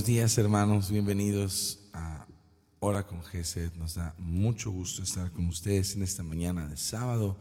Buenos 0.00 0.08
días, 0.16 0.38
hermanos. 0.38 0.90
Bienvenidos 0.90 1.78
a 1.92 2.26
Hora 2.78 3.06
con 3.06 3.22
Gesed. 3.22 3.74
Nos 3.74 3.96
da 3.96 4.14
mucho 4.16 4.70
gusto 4.70 5.02
estar 5.02 5.30
con 5.30 5.46
ustedes 5.46 5.94
en 5.94 6.02
esta 6.02 6.22
mañana 6.22 6.66
de 6.66 6.78
sábado. 6.78 7.36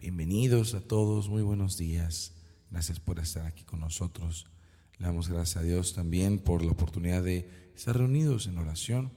Bienvenidos 0.00 0.74
a 0.74 0.80
todos. 0.80 1.28
Muy 1.28 1.42
buenos 1.42 1.76
días. 1.76 2.32
Gracias 2.72 2.98
por 2.98 3.20
estar 3.20 3.46
aquí 3.46 3.62
con 3.62 3.78
nosotros. 3.78 4.48
Le 4.98 5.06
damos 5.06 5.28
gracias 5.28 5.58
a 5.58 5.62
Dios 5.62 5.94
también 5.94 6.40
por 6.40 6.64
la 6.64 6.72
oportunidad 6.72 7.22
de 7.22 7.48
estar 7.76 7.96
reunidos 7.96 8.48
en 8.48 8.58
oración, 8.58 9.12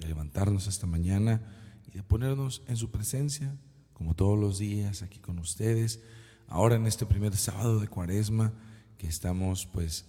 de 0.00 0.08
levantarnos 0.08 0.66
esta 0.66 0.88
mañana 0.88 1.40
y 1.86 1.92
de 1.92 2.02
ponernos 2.02 2.62
en 2.66 2.76
su 2.76 2.90
presencia, 2.90 3.56
como 3.92 4.14
todos 4.14 4.36
los 4.36 4.58
días, 4.58 5.02
aquí 5.02 5.20
con 5.20 5.38
ustedes. 5.38 6.00
Ahora 6.48 6.74
en 6.74 6.88
este 6.88 7.06
primer 7.06 7.36
sábado 7.36 7.78
de 7.78 7.86
Cuaresma, 7.86 8.52
que 8.98 9.06
estamos 9.06 9.66
pues 9.66 10.06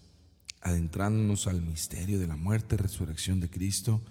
adentrándonos 0.65 1.45
al 1.45 1.61
misterio 1.61 2.19
de 2.19 2.25
la 2.25 2.35
muerte, 2.35 2.75
resurrección 2.75 3.39
de 3.39 3.51
Cristo 3.51 4.01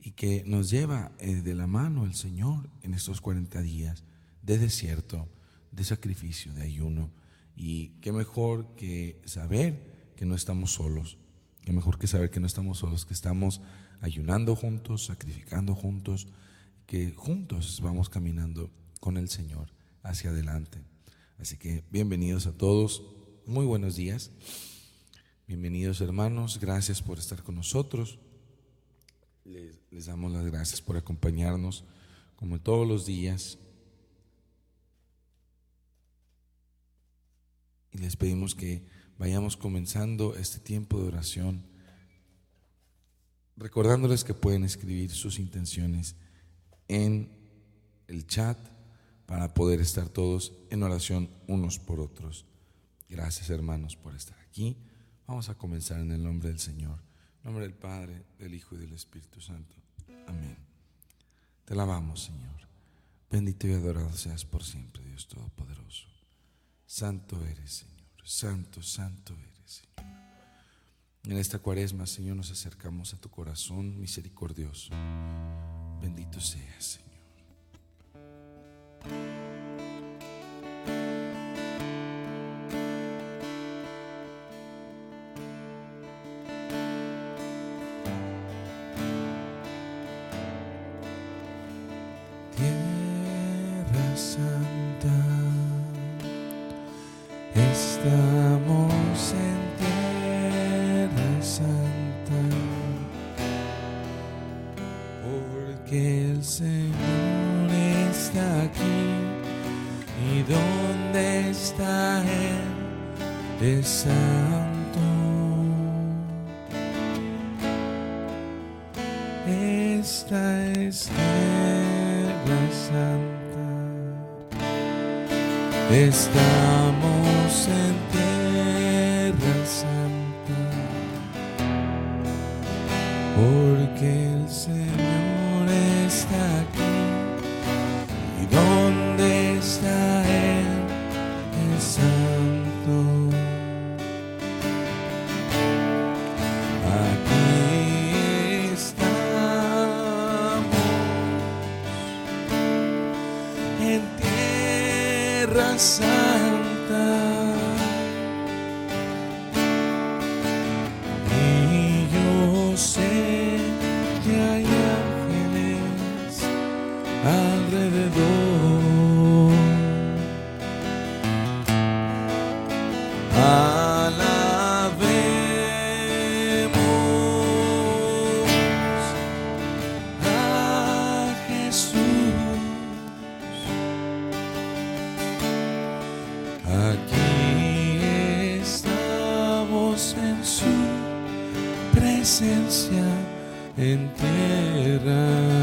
y 0.00 0.12
que 0.12 0.44
nos 0.46 0.70
lleva 0.70 1.10
eh, 1.18 1.42
de 1.42 1.54
la 1.56 1.66
mano 1.66 2.04
el 2.04 2.14
Señor 2.14 2.70
en 2.82 2.94
estos 2.94 3.20
40 3.20 3.60
días 3.60 4.04
de 4.40 4.56
desierto, 4.58 5.28
de 5.72 5.82
sacrificio, 5.82 6.52
de 6.54 6.62
ayuno. 6.62 7.10
Y 7.56 7.88
qué 8.02 8.12
mejor 8.12 8.76
que 8.76 9.20
saber 9.24 10.12
que 10.14 10.26
no 10.26 10.36
estamos 10.36 10.70
solos, 10.70 11.18
qué 11.64 11.72
mejor 11.72 11.98
que 11.98 12.06
saber 12.06 12.30
que 12.30 12.38
no 12.38 12.46
estamos 12.46 12.78
solos, 12.78 13.04
que 13.04 13.12
estamos 13.12 13.60
ayunando 14.00 14.54
juntos, 14.54 15.06
sacrificando 15.06 15.74
juntos, 15.74 16.28
que 16.86 17.10
juntos 17.10 17.80
vamos 17.82 18.08
caminando 18.08 18.70
con 19.00 19.16
el 19.16 19.28
Señor 19.28 19.72
hacia 20.04 20.30
adelante. 20.30 20.84
Así 21.40 21.56
que 21.56 21.82
bienvenidos 21.90 22.46
a 22.46 22.52
todos, 22.52 23.02
muy 23.44 23.66
buenos 23.66 23.96
días. 23.96 24.30
Bienvenidos 25.50 26.00
hermanos, 26.00 26.60
gracias 26.60 27.02
por 27.02 27.18
estar 27.18 27.42
con 27.42 27.56
nosotros. 27.56 28.20
Les, 29.42 30.06
damos 30.06 30.30
las 30.30 30.44
gracias 30.46 30.80
por 30.80 30.96
acompañarnos 30.96 31.82
como 32.36 32.60
todos 32.60 32.86
los 32.86 33.04
días. 33.04 33.58
Y 37.90 37.98
les 37.98 38.14
pedimos 38.14 38.54
que 38.54 38.86
vayamos 39.18 39.56
comenzando 39.56 40.36
este 40.36 40.60
tiempo 40.60 41.00
de 41.00 41.08
oración, 41.08 41.66
recordándoles 43.56 44.22
que 44.22 44.34
pueden 44.34 44.62
escribir 44.62 45.10
sus 45.10 45.40
intenciones 45.40 46.14
en 46.86 47.28
el 48.06 48.24
chat 48.28 48.56
para 49.26 49.52
poder 49.52 49.80
estar 49.80 50.08
todos 50.08 50.52
en 50.70 50.84
oración 50.84 51.28
unos 51.48 51.80
por 51.80 51.98
otros. 51.98 52.46
Gracias 53.08 53.50
hermanos 53.50 53.96
por 53.96 54.14
estar 54.14 54.38
aquí. 54.38 54.76
Vamos 55.30 55.48
a 55.48 55.54
comenzar 55.54 56.00
en 56.00 56.10
el 56.10 56.24
nombre 56.24 56.48
del 56.48 56.58
Señor, 56.58 56.98
en 57.38 57.44
nombre 57.44 57.62
del 57.62 57.72
Padre, 57.72 58.24
del 58.40 58.52
Hijo 58.52 58.74
y 58.74 58.78
del 58.78 58.92
Espíritu 58.92 59.40
Santo. 59.40 59.76
Amén. 60.26 60.58
Te 61.64 61.72
alabamos, 61.72 62.24
Señor. 62.24 62.68
Bendito 63.30 63.68
y 63.68 63.72
adorado 63.72 64.12
seas 64.12 64.44
por 64.44 64.64
siempre, 64.64 65.04
Dios 65.04 65.28
Todopoderoso. 65.28 66.08
Santo 66.84 67.40
eres, 67.46 67.70
Señor. 67.70 68.08
Santo, 68.24 68.82
santo 68.82 69.34
eres, 69.34 69.84
Señor. 69.94 70.12
En 71.22 71.36
esta 71.36 71.60
cuaresma, 71.60 72.06
Señor, 72.06 72.34
nos 72.34 72.50
acercamos 72.50 73.14
a 73.14 73.20
tu 73.20 73.30
corazón 73.30 74.00
misericordioso. 74.00 74.90
Bendito 76.02 76.40
seas, 76.40 76.84
Señor. 76.84 77.09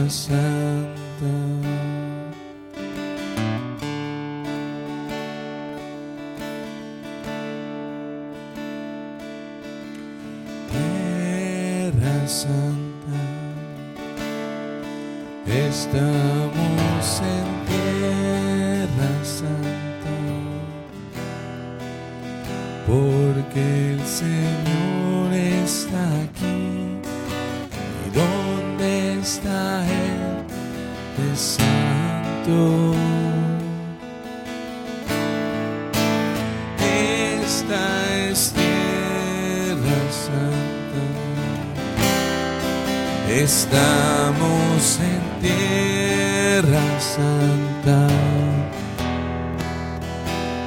Santa. 0.10 0.77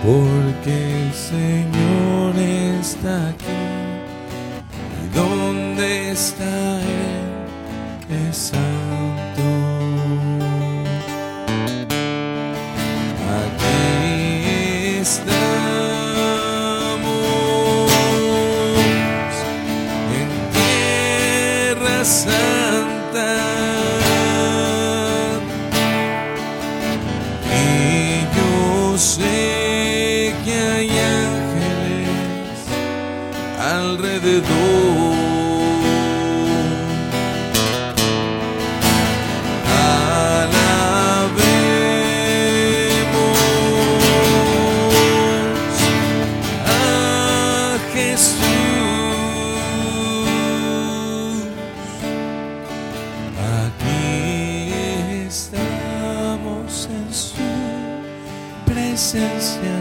Porque 0.03 1.03
el 1.03 1.13
Señor 1.13 2.37
está 2.81 3.29
aquí. 3.29 3.45
¿Y 5.05 5.17
dónde 5.17 6.11
está 6.13 6.81
Él? 6.81 8.29
Es 8.29 8.53
presencia. 58.73 59.77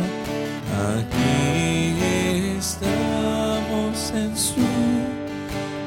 Aquí 0.97 1.95
estamos 2.57 4.12
en 4.13 4.36
su 4.36 4.68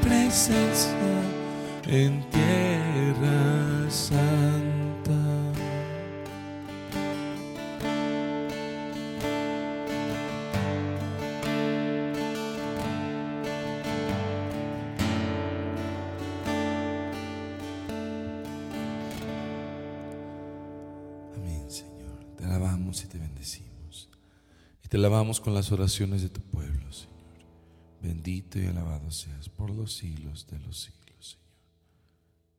presencia 0.02 0.92
en 1.88 2.22
tierra 2.30 3.90
santa. 3.90 4.61
Alabamos 25.02 25.40
con 25.40 25.52
las 25.52 25.72
oraciones 25.72 26.22
de 26.22 26.28
tu 26.28 26.40
pueblo, 26.42 26.92
Señor. 26.92 27.10
Bendito 28.00 28.60
y 28.60 28.66
alabado 28.66 29.10
seas 29.10 29.48
por 29.48 29.68
los 29.70 29.94
siglos 29.94 30.46
de 30.46 30.60
los 30.60 30.78
siglos, 30.78 31.38
Señor. 31.38 31.58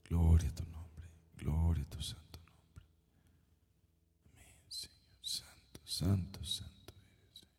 Gloria 0.10 0.50
a 0.50 0.56
tu 0.56 0.64
nombre, 0.66 1.08
gloria 1.38 1.86
a 1.86 1.90
tu 1.90 2.02
santo 2.02 2.40
nombre. 2.40 2.84
Amén, 4.26 4.56
Señor. 4.68 5.00
Santo, 5.22 5.80
santo, 5.86 6.44
santo 6.44 6.94
eres, 7.08 7.40
Señor. 7.40 7.54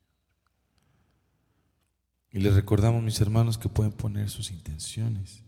Y 2.32 2.40
les 2.40 2.54
recordamos, 2.54 3.02
mis 3.02 3.18
hermanos, 3.22 3.56
que 3.56 3.70
pueden 3.70 3.92
poner 3.92 4.28
sus 4.28 4.50
intenciones. 4.50 5.42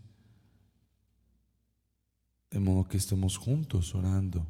De 2.49 2.59
modo 2.59 2.87
que 2.87 2.97
estemos 2.97 3.37
juntos 3.37 3.93
orando 3.93 4.47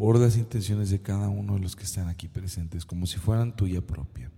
por 0.00 0.18
las 0.18 0.38
intenciones 0.38 0.88
de 0.88 1.02
cada 1.02 1.28
uno 1.28 1.56
de 1.56 1.60
los 1.60 1.76
que 1.76 1.84
están 1.84 2.08
aquí 2.08 2.26
presentes, 2.26 2.86
como 2.86 3.06
si 3.06 3.18
fueran 3.18 3.54
tuya 3.54 3.82
propia. 3.82 4.30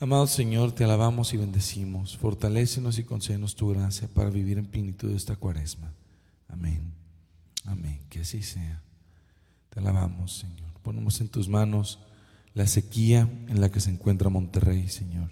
Amado 0.00 0.26
Señor, 0.26 0.72
te 0.72 0.82
alabamos 0.82 1.32
y 1.32 1.36
bendecimos. 1.36 2.16
Fortalécenos 2.16 2.98
y 2.98 3.04
concédenos 3.04 3.54
tu 3.54 3.68
gracia 3.68 4.08
para 4.08 4.28
vivir 4.28 4.58
en 4.58 4.66
plenitud 4.66 5.08
de 5.08 5.16
esta 5.16 5.36
cuaresma. 5.36 5.92
Amén. 6.48 6.92
Amén. 7.64 8.00
Que 8.08 8.22
así 8.22 8.42
sea. 8.42 8.82
Te 9.68 9.78
alabamos, 9.78 10.38
Señor. 10.38 10.72
Ponemos 10.82 11.20
en 11.20 11.28
tus 11.28 11.48
manos 11.48 12.00
la 12.52 12.66
sequía 12.66 13.30
en 13.46 13.60
la 13.60 13.70
que 13.70 13.78
se 13.78 13.90
encuentra 13.90 14.30
Monterrey, 14.30 14.88
Señor. 14.88 15.30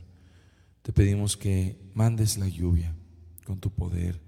Te 0.82 0.92
pedimos 0.92 1.36
que 1.36 1.90
mandes 1.92 2.38
la 2.38 2.46
lluvia 2.46 2.94
con 3.44 3.58
tu 3.58 3.70
poder 3.70 4.20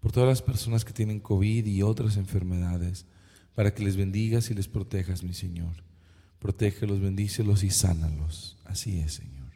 por 0.00 0.10
todas 0.10 0.28
las 0.28 0.42
personas 0.42 0.84
que 0.84 0.92
tienen 0.92 1.20
COVID 1.20 1.64
y 1.64 1.82
otras 1.82 2.16
enfermedades, 2.16 3.06
para 3.56 3.72
que 3.74 3.82
les 3.82 3.96
bendigas 3.96 4.50
y 4.50 4.54
les 4.54 4.68
protejas, 4.68 5.22
mi 5.22 5.32
Señor. 5.32 5.72
Protégelos, 6.38 7.00
bendícelos 7.00 7.64
y 7.64 7.70
sánalos. 7.70 8.58
Así 8.66 8.98
es, 8.98 9.14
Señor. 9.14 9.50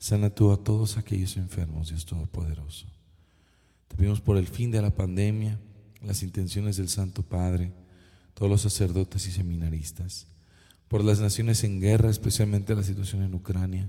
Sana 0.00 0.30
tú 0.30 0.50
a 0.50 0.56
todos 0.56 0.98
aquellos 0.98 1.36
enfermos, 1.36 1.88
Dios 1.88 2.04
Todopoderoso. 2.04 2.86
Te 3.86 3.94
pedimos 3.94 4.20
por 4.20 4.36
el 4.36 4.48
fin 4.48 4.72
de 4.72 4.82
la 4.82 4.90
pandemia, 4.90 5.60
las 6.02 6.24
intenciones 6.24 6.76
del 6.76 6.88
Santo 6.88 7.22
Padre, 7.22 7.72
todos 8.34 8.50
los 8.50 8.62
sacerdotes 8.62 9.28
y 9.28 9.30
seminaristas, 9.30 10.26
por 10.88 11.04
las 11.04 11.20
naciones 11.20 11.62
en 11.62 11.80
guerra, 11.80 12.10
especialmente 12.10 12.74
la 12.74 12.82
situación 12.82 13.22
en 13.22 13.32
Ucrania, 13.32 13.88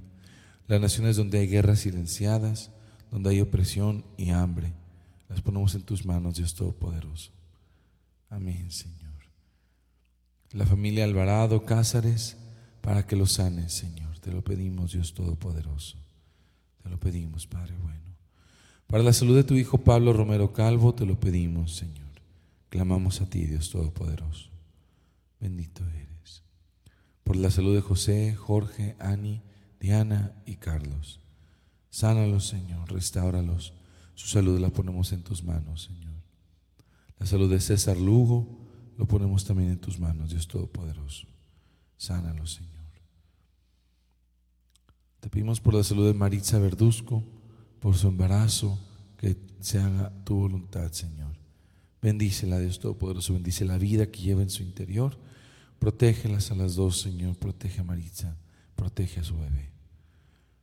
las 0.68 0.80
naciones 0.80 1.16
donde 1.16 1.40
hay 1.40 1.48
guerras 1.48 1.80
silenciadas, 1.80 2.70
donde 3.10 3.32
hay 3.32 3.42
opresión 3.42 4.06
y 4.18 4.30
hambre. 4.30 4.72
Las 5.30 5.42
ponemos 5.42 5.74
en 5.74 5.82
tus 5.82 6.06
manos, 6.06 6.36
Dios 6.36 6.54
Todopoderoso. 6.54 7.32
Amén, 8.30 8.70
Señor. 8.70 9.07
La 10.54 10.66
familia 10.66 11.04
Alvarado 11.04 11.66
Cázares, 11.66 12.38
para 12.82 13.06
que 13.06 13.16
los 13.16 13.34
sanes, 13.34 13.74
Señor. 13.74 14.18
Te 14.20 14.32
lo 14.32 14.44
pedimos, 14.44 14.94
Dios 14.94 15.14
Todopoderoso. 15.14 15.98
Te 16.82 16.90
lo 16.90 17.00
pedimos, 17.00 17.48
Padre 17.48 17.76
bueno. 17.78 18.16
Para 18.88 19.04
la 19.04 19.14
salud 19.14 19.36
de 19.36 19.44
tu 19.44 19.56
Hijo 19.56 19.80
Pablo 19.80 20.14
Romero 20.14 20.54
Calvo, 20.54 20.96
te 20.96 21.06
lo 21.06 21.20
pedimos, 21.20 21.76
Señor. 21.76 22.08
Clamamos 22.70 23.22
a 23.22 23.30
ti, 23.30 23.46
Dios 23.46 23.70
Todopoderoso. 23.70 24.50
Bendito 25.40 25.86
eres. 25.90 26.44
Por 27.24 27.36
la 27.36 27.52
salud 27.52 27.76
de 27.76 27.82
José, 27.82 28.36
Jorge, 28.36 28.96
Ani, 29.00 29.42
Diana 29.82 30.32
y 30.46 30.56
Carlos. 30.56 31.20
Sánalos, 31.90 32.48
Señor, 32.48 32.92
restáuralos. 32.92 33.74
Su 34.16 34.28
salud 34.28 34.60
la 34.60 34.70
ponemos 34.70 35.12
en 35.12 35.24
tus 35.24 35.44
manos, 35.44 35.84
Señor. 35.84 36.14
La 37.20 37.26
salud 37.26 37.52
de 37.52 37.60
César 37.60 37.98
Lugo 37.98 38.67
lo 38.98 39.08
ponemos 39.08 39.46
también 39.46 39.70
en 39.70 39.80
tus 39.80 40.00
manos, 40.00 40.32
Dios 40.32 40.48
Todopoderoso. 40.48 41.28
Sánalos, 41.98 42.54
Señor. 42.54 42.72
Te 45.20 45.30
pedimos 45.30 45.60
por 45.60 45.74
la 45.74 45.84
salud 45.84 46.08
de 46.08 46.14
Maritza 46.14 46.60
Verduzco, 46.60 47.24
por 47.80 47.96
su 47.96 48.08
embarazo, 48.08 48.80
que 49.18 49.38
se 49.60 49.80
haga 49.80 50.12
tu 50.24 50.36
voluntad, 50.36 50.92
Señor. 50.92 51.36
Bendícela, 52.02 52.60
Dios 52.60 52.80
Todopoderoso, 52.80 53.34
bendice 53.34 53.66
la 53.66 53.78
vida 53.78 54.10
que 54.12 54.22
lleva 54.22 54.42
en 54.42 54.50
su 54.50 54.64
interior. 54.64 55.18
Protégelas 55.80 56.52
a 56.52 56.56
las 56.56 56.76
dos, 56.76 57.02
Señor. 57.02 57.36
Protege 57.38 57.82
a 57.82 57.84
Maritza, 57.84 58.36
protege 58.76 59.20
a 59.20 59.24
su 59.24 59.38
bebé. 59.38 59.70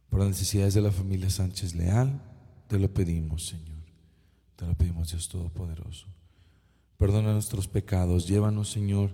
Por 0.08 0.20
las 0.20 0.28
necesidades 0.28 0.74
de 0.74 0.80
la 0.80 0.92
familia 0.92 1.30
Sánchez 1.30 1.74
Leal, 1.74 2.20
te 2.68 2.78
lo 2.78 2.92
pedimos, 2.92 3.46
Señor. 3.46 3.82
Te 4.56 4.66
lo 4.66 4.74
pedimos, 4.74 5.10
Dios 5.10 5.28
Todopoderoso. 5.28 6.06
Perdona 7.04 7.34
nuestros 7.34 7.68
pecados, 7.68 8.26
llévanos, 8.26 8.70
Señor, 8.70 9.10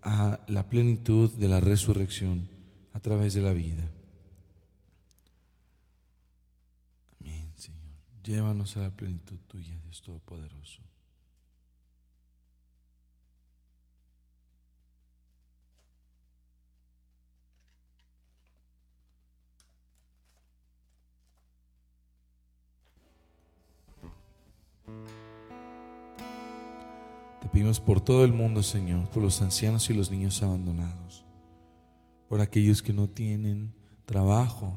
a 0.00 0.40
la 0.48 0.70
plenitud 0.70 1.30
de 1.30 1.46
la 1.46 1.60
resurrección 1.60 2.48
a 2.94 3.00
través 3.00 3.34
de 3.34 3.42
la 3.42 3.52
vida. 3.52 3.86
Amén, 7.20 7.52
Señor. 7.54 7.92
Llévanos 8.24 8.78
a 8.78 8.80
la 8.80 8.90
plenitud 8.96 9.36
tuya, 9.46 9.78
Dios 9.84 10.00
Todopoderoso. 10.00 10.80
Te 27.40 27.48
pedimos 27.48 27.78
por 27.78 28.00
todo 28.00 28.24
el 28.24 28.32
mundo, 28.32 28.62
Señor, 28.62 29.08
por 29.10 29.22
los 29.22 29.40
ancianos 29.42 29.88
y 29.90 29.94
los 29.94 30.10
niños 30.10 30.42
abandonados, 30.42 31.24
por 32.28 32.40
aquellos 32.40 32.82
que 32.82 32.92
no 32.92 33.08
tienen 33.08 33.72
trabajo. 34.04 34.76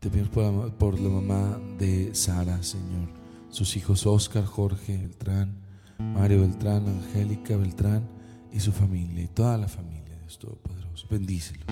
Te 0.00 0.10
pedimos 0.10 0.30
por 0.78 0.98
la, 0.98 1.08
mamá 1.08 1.60
de 1.78 2.14
Sara, 2.14 2.62
Señor, 2.62 3.08
sus 3.50 3.76
hijos 3.76 4.06
Oscar, 4.06 4.44
Jorge 4.44 4.96
Beltrán, 4.98 5.56
Mario 5.98 6.40
Beltrán, 6.40 6.88
Angélica 6.88 7.56
Beltrán 7.56 8.08
y 8.52 8.58
su 8.58 8.72
familia, 8.72 9.22
y 9.22 9.28
toda 9.28 9.56
la 9.56 9.68
familia, 9.68 10.18
Dios 10.18 10.38
Todopoderoso. 10.38 11.06
Bendícelos. 11.08 11.66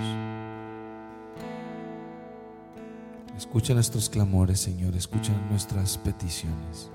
Escucha 3.37 3.75
nuestros 3.75 4.09
clamores, 4.09 4.61
Señor, 4.61 4.95
escucha 4.95 5.33
nuestras 5.51 5.99
peticiones. 5.99 6.91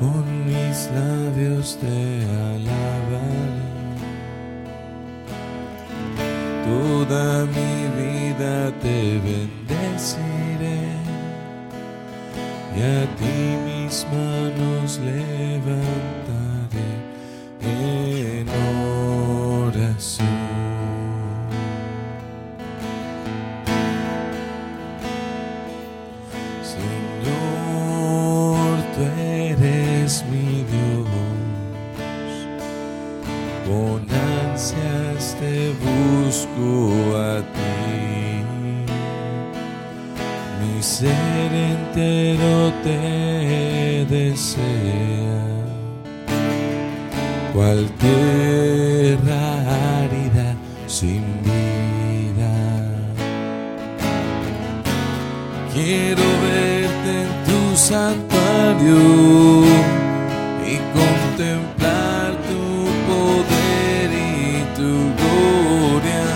Con 0.00 0.24
mis 0.46 0.88
labios 0.94 1.76
te 1.78 2.24
alabaré. 2.48 3.60
Toda 6.64 7.44
mi 7.44 7.72
vida 8.00 8.72
te 8.80 8.98
bendeciré 9.26 10.80
y 12.74 12.78
a 12.80 13.00
ti 13.18 13.36
mis 13.66 14.06
manos 14.10 14.98
levantaré 15.04 15.79
Quiero 55.72 56.22
verte 56.42 57.12
en 57.22 57.30
tu 57.46 57.76
santuario 57.76 58.98
y 60.66 60.76
contemplar 60.98 62.32
tu 62.48 62.64
poder 63.08 64.10
y 64.10 64.64
tu 64.74 64.92
gloria 65.20 66.26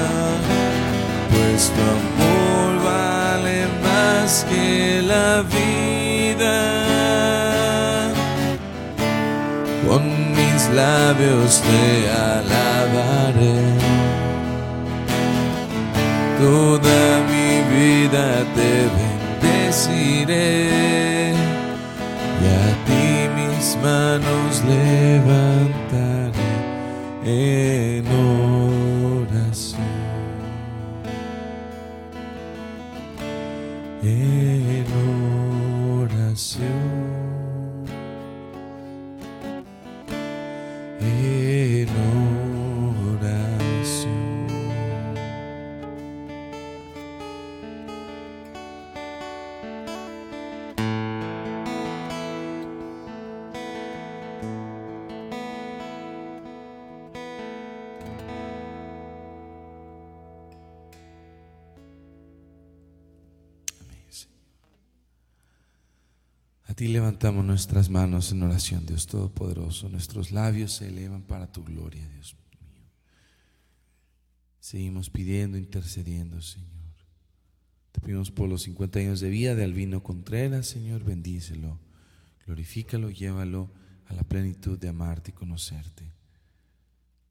pues 1.33 1.73
tu 1.75 1.83
amor 1.83 2.85
vale 2.85 3.67
más 3.83 4.47
que 4.49 5.03
la 5.03 5.43
vida. 5.43 6.57
Con 9.89 10.03
mis 10.31 10.69
labios 10.71 11.61
te 11.61 12.09
alabaré, 12.11 13.59
toda 16.39 17.01
mi 17.31 17.49
vida 17.77 18.27
te 18.55 19.04
y 19.75 20.25
a 22.47 22.67
ti 22.87 23.07
mis 23.35 23.77
manos 23.83 24.63
levantaré 24.69 26.53
en 27.25 28.05
A 66.75 66.77
ti 66.77 66.89
levantamos 66.89 67.45
nuestras 67.45 67.89
manos 67.89 68.33
en 68.33 68.43
oración, 68.43 68.85
Dios 68.85 69.07
Todopoderoso. 69.07 69.89
Nuestros 69.89 70.33
labios 70.33 70.73
se 70.73 70.89
elevan 70.89 71.23
para 71.23 71.53
tu 71.53 71.63
gloria, 71.63 72.05
Dios 72.09 72.35
mío. 72.35 72.59
Seguimos 74.59 75.09
pidiendo, 75.09 75.57
intercediendo, 75.57 76.43
Señor. 76.43 76.91
Te 77.93 78.01
pedimos 78.01 78.33
por 78.33 78.49
los 78.49 78.63
50 78.63 78.99
años 78.99 79.21
de 79.21 79.31
vida 79.31 79.55
de 79.55 79.63
Albino 79.63 80.03
Contreras, 80.03 80.67
Señor, 80.67 81.05
bendícelo, 81.05 81.79
glorifícalo, 82.45 83.09
llévalo 83.09 83.71
a 84.07 84.15
la 84.15 84.25
plenitud 84.25 84.77
de 84.77 84.89
amarte 84.89 85.31
y 85.31 85.35
conocerte. 85.35 86.11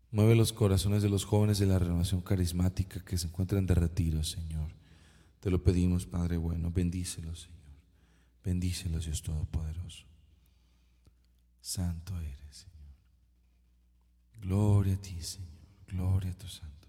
Mueve 0.09 0.35
los 0.35 0.53
corazones 0.53 1.03
de 1.03 1.09
los 1.09 1.25
jóvenes 1.25 1.59
de 1.59 1.65
la 1.65 1.79
renovación 1.79 2.21
carismática 2.21 3.03
que 3.03 3.17
se 3.17 3.27
encuentran 3.27 3.65
de 3.65 3.75
retiro, 3.75 4.23
Señor. 4.23 4.69
Te 5.41 5.51
lo 5.51 5.61
pedimos, 5.61 6.05
Padre 6.05 6.37
bueno, 6.37 6.71
bendícelos, 6.71 7.41
Señor. 7.41 7.62
Bendícelos, 8.43 9.05
Dios 9.05 9.21
Todopoderoso. 9.21 10.05
Santo 11.61 12.19
eres, 12.19 12.55
Señor. 12.57 12.93
Gloria 14.41 14.95
a 14.95 14.97
ti, 14.97 15.21
Señor. 15.21 15.49
Gloria 15.87 16.31
a 16.31 16.37
tu 16.37 16.47
santo 16.47 16.82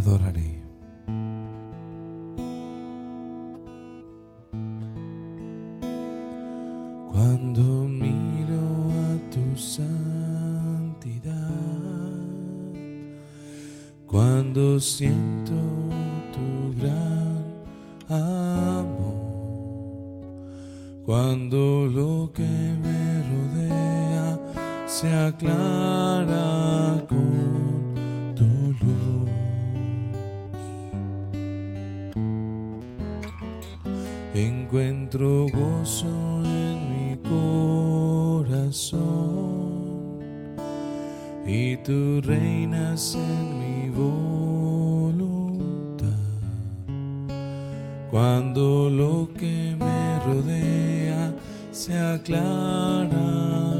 adoraré. 0.00 0.50
Cuando 7.12 7.62
miro 8.02 8.64
a 9.04 9.10
tu 9.30 9.44
santidad, 9.56 11.34
cuando 14.06 14.80
siento 14.80 15.60
tu 16.34 16.48
gran 16.80 17.44
amor, 18.08 19.20
cuando 21.04 21.86
lo 21.86 22.32
que 22.32 22.52
me 22.84 23.02
rodea 23.30 24.38
se 24.86 25.12
aclara 25.12 27.04
con 27.06 27.69
Encuentro 35.12 35.48
gozo 35.58 36.06
en 36.44 36.78
mi 36.88 37.16
corazón 37.28 39.00
y 41.44 41.76
tú 41.78 42.20
reinas 42.22 43.16
en 43.16 43.58
mi 43.58 43.90
voluntad. 43.90 45.26
Cuando 48.08 48.88
lo 48.88 49.28
que 49.34 49.74
me 49.76 50.20
rodea 50.24 51.34
se 51.72 51.98
aclara 51.98 53.79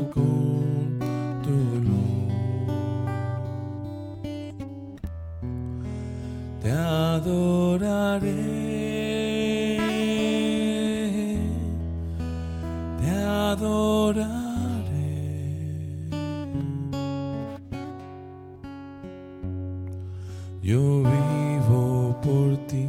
Yo 20.62 21.02
vivo 21.02 22.14
por 22.22 22.56
ti 22.66 22.86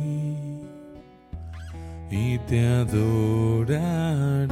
y 2.09 2.37
te 2.39 2.67
adoraré. 2.67 4.47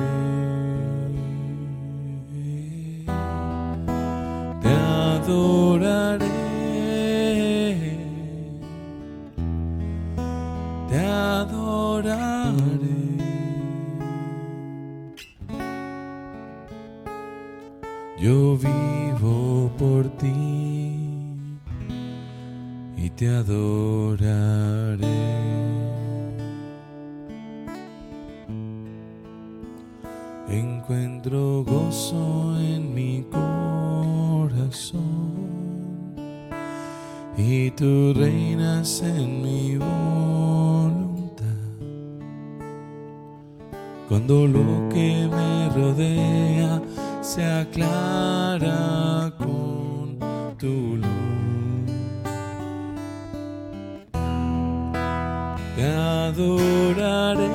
Te 4.62 4.70
adoraré. 4.70 5.69
Te 23.20 23.28
adoraré. 23.28 25.06
Encuentro 30.48 31.66
gozo 31.66 32.58
en 32.62 32.94
mi 32.96 33.26
corazón 33.30 35.04
y 37.38 37.72
tú 37.72 38.14
reinas 38.16 39.02
en 39.02 39.42
mi 39.42 39.76
voluntad. 39.76 41.44
Cuando 44.08 44.48
lo 44.48 44.88
que 44.88 45.28
me 45.30 45.70
rodea 45.76 46.82
se 47.22 47.44
aclara 47.44 49.10
te 55.80 55.86
adoraré, 55.86 57.48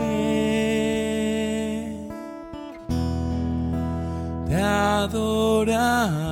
te 4.49 4.55
adoraré. 4.55 6.24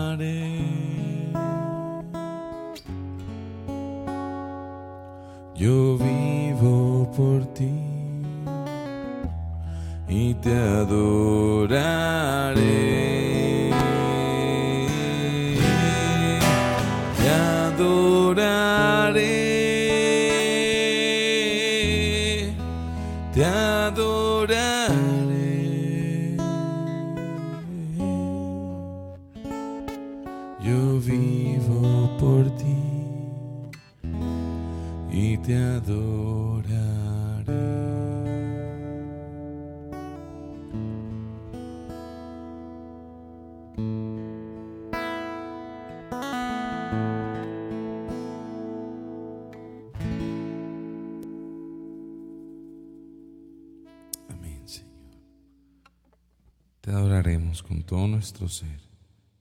Te 56.83 56.91
adoraremos 56.91 57.63
con 57.63 57.85
todo 57.85 58.09
nuestro 58.09 58.49
ser, 58.49 58.81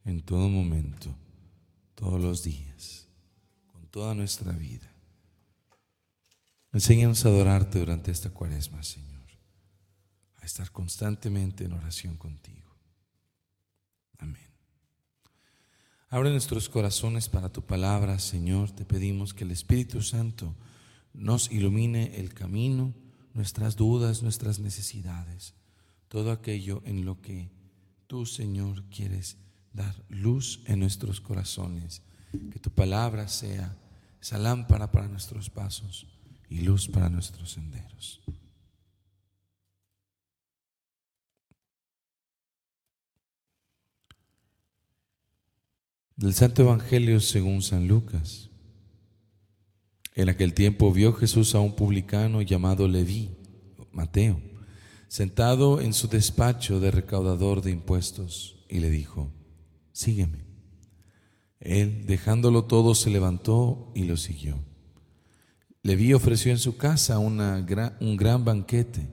en 0.06 0.21
todo 0.21 0.47
momento, 0.47 1.13
todos 1.95 2.21
los 2.21 2.43
días, 2.43 3.08
con 3.65 3.88
toda 3.88 4.13
nuestra 4.13 4.51
vida. 4.51 4.88
Enséñanos 6.71 7.25
a 7.25 7.30
adorarte 7.30 7.80
durante 7.80 8.12
esta 8.12 8.30
cuaresma, 8.30 8.84
Señor, 8.84 9.25
a 10.38 10.45
estar 10.45 10.71
constantemente 10.71 11.65
en 11.65 11.73
oración 11.73 12.15
contigo. 12.15 12.77
Amén. 14.19 14.54
Abre 16.10 16.30
nuestros 16.30 16.69
corazones 16.69 17.27
para 17.27 17.51
tu 17.51 17.63
palabra, 17.63 18.19
Señor. 18.19 18.69
Te 18.69 18.86
pedimos 18.86 19.34
que 19.34 19.45
el 19.45 19.51
Espíritu 19.51 20.04
Santo 20.04 20.56
nos 21.12 21.51
ilumine 21.51 22.19
el 22.19 22.36
camino, 22.36 22.93
nuestras 23.34 23.77
dudas, 23.77 24.21
nuestras 24.21 24.60
necesidades, 24.60 25.56
todo 26.12 26.34
aquello 26.34 26.82
en 26.84 27.06
lo 27.06 27.21
que 27.21 27.50
tú, 28.06 28.26
Señor, 28.26 28.84
quieres 28.89 29.38
dar 29.71 29.95
luz 30.10 30.62
en 30.65 30.82
nuestros 30.82 31.21
corazones. 31.21 32.02
Que 32.52 32.60
tu 32.60 32.69
palabra 32.69 33.30
sea 33.30 33.78
esa 34.19 34.38
lámpara 34.38 34.91
para 34.91 35.08
nuestros 35.08 35.50
pasos 35.50 36.06
y 36.50 36.63
luz 36.63 36.89
para 36.89 37.10
nuestros 37.10 37.52
senderos. 37.52 38.21
Del 46.17 46.34
Santo 46.34 46.63
Evangelio 46.63 47.21
según 47.21 47.62
San 47.62 47.88
Lucas. 47.88 48.50
En 50.13 50.28
aquel 50.28 50.54
tiempo 50.54 50.91
vio 50.91 51.13
Jesús 51.13 51.56
a 51.56 51.62
un 51.62 51.74
publicano 51.74 52.41
llamado 52.41 52.89
Leví, 52.89 53.30
Mateo, 53.93 54.51
sentado 55.12 55.82
en 55.82 55.93
su 55.93 56.08
despacho 56.08 56.80
de 56.80 56.89
recaudador 56.89 57.62
de 57.62 57.69
impuestos, 57.69 58.63
y 58.69 58.80
le 58.80 58.89
dijo, 58.89 59.30
sígueme. 59.91 60.45
Él, 61.60 62.06
dejándolo 62.06 62.63
todo, 62.63 62.95
se 62.95 63.10
levantó 63.10 63.91
y 63.93 64.06
lo 64.06 64.15
siguió. 64.15 64.63
Leví 65.84 66.13
ofreció 66.13 66.54
en 66.54 66.60
su 66.60 66.78
casa 66.78 67.19
una 67.19 67.58
un 68.00 68.15
gran 68.15 68.45
banquete 68.45 69.10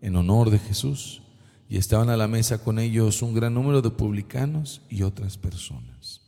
en 0.00 0.16
honor 0.16 0.48
de 0.48 0.58
Jesús, 0.58 1.20
y 1.68 1.76
estaban 1.76 2.08
a 2.08 2.16
la 2.16 2.28
mesa 2.28 2.64
con 2.64 2.78
ellos 2.78 3.20
un 3.20 3.34
gran 3.34 3.52
número 3.52 3.82
de 3.82 3.90
publicanos 3.90 4.80
y 4.88 5.02
otras 5.02 5.36
personas. 5.36 6.22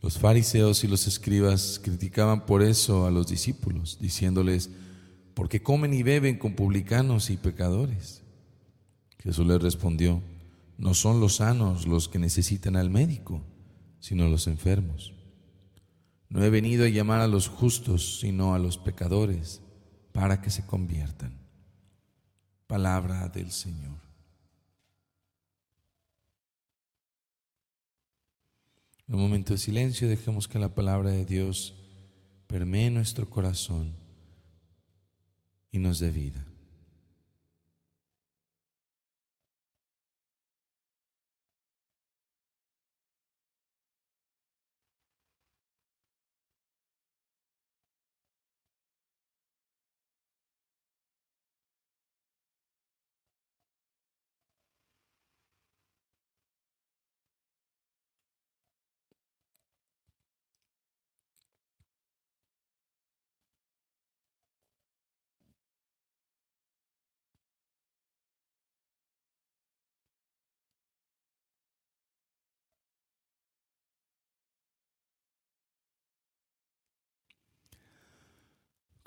Los 0.00 0.18
fariseos 0.18 0.82
y 0.82 0.88
los 0.88 1.06
escribas 1.06 1.80
criticaban 1.80 2.46
por 2.46 2.64
eso 2.64 3.06
a 3.06 3.12
los 3.12 3.28
discípulos, 3.28 3.98
diciéndoles, 4.00 4.70
¿por 5.34 5.48
qué 5.48 5.62
comen 5.62 5.94
y 5.94 6.02
beben 6.02 6.38
con 6.38 6.54
publicanos 6.54 7.30
y 7.30 7.36
pecadores? 7.36 8.22
Jesús 9.18 9.46
les 9.46 9.62
respondió, 9.62 10.22
no 10.78 10.94
son 10.94 11.20
los 11.20 11.36
sanos 11.36 11.86
los 11.86 12.08
que 12.08 12.18
necesitan 12.18 12.76
al 12.76 12.90
médico, 12.90 13.42
sino 14.00 14.28
los 14.28 14.46
enfermos. 14.46 15.14
No 16.28 16.42
he 16.42 16.50
venido 16.50 16.84
a 16.84 16.88
llamar 16.88 17.20
a 17.20 17.28
los 17.28 17.48
justos, 17.48 18.18
sino 18.20 18.54
a 18.54 18.58
los 18.58 18.78
pecadores, 18.78 19.62
para 20.12 20.40
que 20.40 20.50
se 20.50 20.66
conviertan. 20.66 21.38
Palabra 22.66 23.28
del 23.28 23.52
Señor. 23.52 24.00
En 29.06 29.14
un 29.14 29.20
momento 29.20 29.52
de 29.52 29.58
silencio 29.58 30.08
dejemos 30.08 30.48
que 30.48 30.58
la 30.58 30.74
palabra 30.74 31.10
de 31.10 31.26
Dios 31.26 31.74
permee 32.46 32.90
nuestro 32.90 33.28
corazón 33.28 34.01
y 35.72 35.78
nos 35.78 35.98
dé 35.98 36.10
vida. 36.10 36.51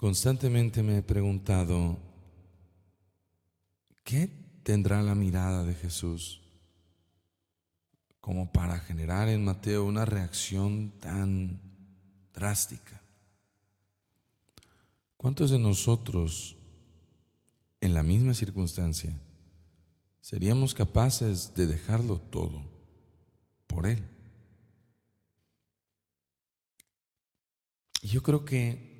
Constantemente 0.05 0.83
me 0.83 0.99
he 0.99 1.01
preguntado, 1.01 1.97
¿qué 4.03 4.29
tendrá 4.61 5.01
la 5.01 5.15
mirada 5.15 5.63
de 5.63 5.73
Jesús 5.73 6.43
como 8.21 8.51
para 8.51 8.77
generar 8.77 9.29
en 9.29 9.43
Mateo 9.43 9.83
una 9.83 10.05
reacción 10.05 10.91
tan 10.99 11.59
drástica? 12.35 13.01
¿Cuántos 15.17 15.49
de 15.49 15.57
nosotros 15.57 16.55
en 17.81 17.95
la 17.95 18.03
misma 18.03 18.35
circunstancia 18.35 19.11
seríamos 20.21 20.75
capaces 20.75 21.55
de 21.55 21.65
dejarlo 21.65 22.19
todo 22.19 22.61
por 23.65 23.87
Él? 23.87 24.07
Yo 28.03 28.21
creo 28.21 28.45
que 28.45 28.94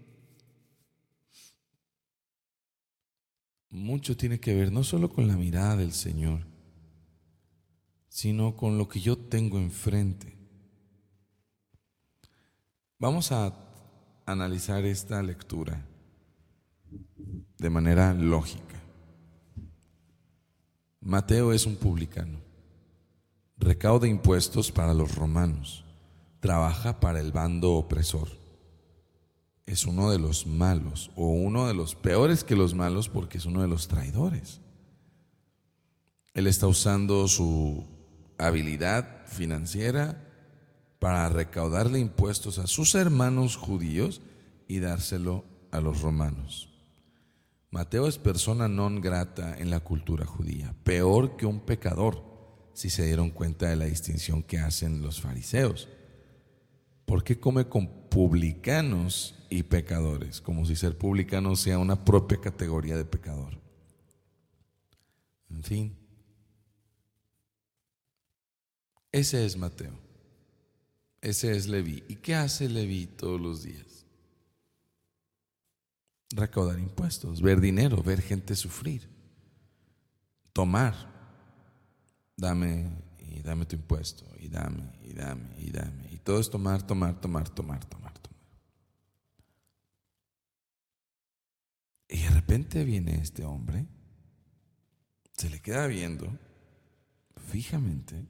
mucho 3.76 4.18
tiene 4.18 4.40
que 4.40 4.56
ver 4.56 4.72
no 4.72 4.84
solo 4.84 5.10
con 5.10 5.28
la 5.28 5.36
mirada 5.36 5.76
del 5.76 5.92
Señor, 5.92 6.46
sino 8.08 8.56
con 8.56 8.78
lo 8.78 8.88
que 8.88 9.02
yo 9.02 9.18
tengo 9.18 9.58
enfrente. 9.58 10.38
Vamos 12.98 13.32
a 13.32 13.54
analizar 14.26 14.86
esta 14.86 15.22
lectura 15.22 15.86
de 17.58 17.70
manera 17.70 18.14
lógica. 18.14 18.82
Mateo 21.02 21.54
es 21.54 21.66
un 21.66 21.76
publicano, 21.76 22.40
recauda 23.58 24.08
impuestos 24.08 24.72
para 24.72 24.94
los 24.94 25.14
romanos, 25.16 25.86
trabaja 26.40 27.00
para 27.00 27.20
el 27.20 27.32
bando 27.32 27.74
opresor. 27.74 28.45
Es 29.66 29.86
uno 29.86 30.12
de 30.12 30.20
los 30.20 30.46
malos, 30.46 31.12
o 31.16 31.28
uno 31.28 31.68
de 31.68 31.74
los 31.74 31.96
peores 31.96 32.44
que 32.44 32.56
los 32.56 32.74
malos 32.74 33.10
porque 33.10 33.38
es 33.40 33.46
uno 33.46 33.62
de 33.62 33.68
los 33.68 33.88
traidores. 33.88 34.62
Él 36.34 36.48
está 36.48 36.68
usando 36.68 37.28
su 37.28 37.86
habilidad 38.38 39.26
financiera 39.26 40.22
para 41.00 41.30
recaudarle 41.30 42.00
impuestos 42.00 42.60
a 42.60 42.68
sus 42.68 42.96
hermanos 42.96 43.56
judíos 43.56 44.22
y 44.68 44.80
dárselo 44.80 45.46
a 45.72 45.80
los 45.80 46.02
romanos. 46.02 46.70
Mateo 47.72 48.08
es 48.08 48.18
persona 48.18 48.70
non 48.72 49.04
grata 49.04 49.52
en 49.60 49.68
la 49.68 49.84
cultura 49.84 50.24
judía, 50.26 50.72
peor 50.88 51.36
que 51.36 51.46
un 51.46 51.60
pecador, 51.60 52.24
si 52.72 52.90
se 52.90 53.04
dieron 53.04 53.32
cuenta 53.32 53.68
de 53.68 53.76
la 53.76 53.84
distinción 53.84 54.44
que 54.44 54.60
hacen 54.60 55.02
los 55.02 55.20
fariseos. 55.20 55.90
¿Por 57.06 57.24
qué 57.24 57.40
come 57.40 57.68
con 57.68 57.88
publicanos 58.10 59.36
y 59.50 59.64
pecadores? 59.64 60.42
Como 60.42 60.66
si 60.66 60.76
ser 60.76 60.98
publicano 60.98 61.56
sea 61.56 61.78
una 61.78 62.04
propia 62.04 62.42
categoría 62.42 62.98
de 62.98 63.06
pecador. 63.06 63.60
En 65.50 65.64
fin, 65.64 65.96
ese 69.12 69.46
es 69.46 69.56
Mateo. 69.56 69.94
Ese 71.22 71.56
es 71.56 71.68
Leví. 71.68 72.04
¿Y 72.08 72.18
qué 72.18 72.36
hace 72.36 72.70
Leví 72.70 73.08
todos 73.08 73.42
los 73.42 73.64
días? 73.64 74.06
Recaudar 76.36 76.78
impuestos, 76.80 77.42
ver 77.42 77.62
dinero, 77.62 78.04
ver 78.04 78.22
gente 78.22 78.56
sufrir, 78.56 79.08
tomar. 80.54 80.94
Dame 82.36 82.92
y 83.20 83.42
dame 83.42 83.66
tu 83.66 83.76
impuesto, 83.76 84.26
y 84.38 84.50
dame, 84.50 84.84
y 85.04 85.14
dame, 85.14 85.50
y 85.58 85.72
dame. 85.72 86.15
Todo 86.26 86.40
es 86.40 86.50
tomar, 86.50 86.82
tomar, 86.82 87.22
tomar, 87.22 87.48
tomar, 87.48 87.86
tomar, 87.86 88.18
tomar. 88.18 88.40
Y 92.10 92.24
de 92.24 92.30
repente 92.32 92.84
viene 92.84 93.22
este 93.22 93.46
hombre, 93.46 93.86
se 95.34 95.52
le 95.52 95.62
queda 95.62 95.86
viendo 95.86 96.28
fijamente 97.52 98.26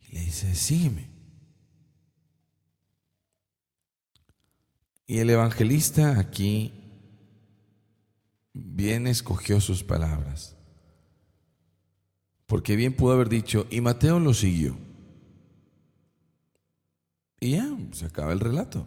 y 0.00 0.12
le 0.12 0.20
dice, 0.20 0.54
sígueme. 0.54 1.08
Y 5.06 5.18
el 5.18 5.30
evangelista 5.30 6.18
aquí 6.18 6.74
bien 8.52 9.06
escogió 9.06 9.62
sus 9.62 9.82
palabras. 9.82 10.56
Porque 12.44 12.76
bien 12.76 12.94
pudo 12.94 13.14
haber 13.14 13.30
dicho, 13.30 13.66
y 13.70 13.80
Mateo 13.80 14.20
lo 14.20 14.34
siguió. 14.34 14.91
Y 17.42 17.50
ya, 17.50 17.76
se 17.90 18.06
acaba 18.06 18.32
el 18.32 18.38
relato. 18.38 18.86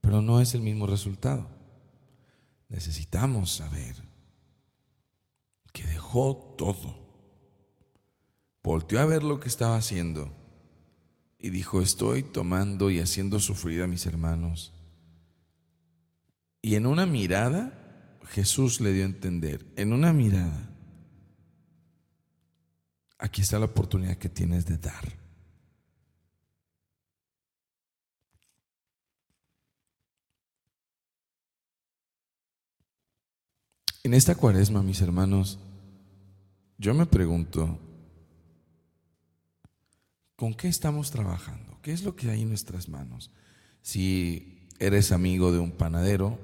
Pero 0.00 0.22
no 0.22 0.40
es 0.40 0.54
el 0.54 0.62
mismo 0.62 0.86
resultado. 0.86 1.46
Necesitamos 2.70 3.52
saber 3.52 3.96
que 5.74 5.86
dejó 5.86 6.54
todo. 6.56 6.96
Volteó 8.62 8.98
a 8.98 9.04
ver 9.04 9.24
lo 9.24 9.40
que 9.40 9.50
estaba 9.50 9.76
haciendo 9.76 10.32
y 11.38 11.50
dijo, 11.50 11.82
estoy 11.82 12.22
tomando 12.22 12.90
y 12.90 12.98
haciendo 12.98 13.40
sufrir 13.40 13.82
a 13.82 13.86
mis 13.86 14.06
hermanos. 14.06 14.72
Y 16.62 16.76
en 16.76 16.86
una 16.86 17.04
mirada, 17.04 18.18
Jesús 18.30 18.80
le 18.80 18.94
dio 18.94 19.02
a 19.02 19.06
entender, 19.08 19.70
en 19.76 19.92
una 19.92 20.14
mirada, 20.14 20.70
aquí 23.18 23.42
está 23.42 23.58
la 23.58 23.66
oportunidad 23.66 24.16
que 24.16 24.30
tienes 24.30 24.64
de 24.64 24.78
dar. 24.78 25.21
En 34.04 34.14
esta 34.14 34.34
cuaresma, 34.34 34.82
mis 34.82 35.00
hermanos, 35.00 35.60
yo 36.76 36.92
me 36.92 37.06
pregunto, 37.06 37.78
¿con 40.34 40.54
qué 40.54 40.66
estamos 40.66 41.12
trabajando? 41.12 41.78
¿Qué 41.82 41.92
es 41.92 42.02
lo 42.02 42.16
que 42.16 42.28
hay 42.30 42.42
en 42.42 42.48
nuestras 42.48 42.88
manos? 42.88 43.30
Si 43.80 44.68
eres 44.80 45.12
amigo 45.12 45.52
de 45.52 45.60
un 45.60 45.70
panadero 45.70 46.40